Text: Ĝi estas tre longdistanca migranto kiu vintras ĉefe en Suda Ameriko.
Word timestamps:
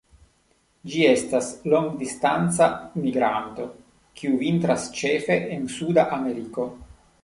Ĝi 0.93 1.03
estas 1.09 1.49
tre 1.57 1.73
longdistanca 1.75 2.71
migranto 3.05 3.69
kiu 4.23 4.43
vintras 4.43 4.93
ĉefe 5.01 5.43
en 5.59 5.73
Suda 5.79 6.13
Ameriko. 6.21 6.73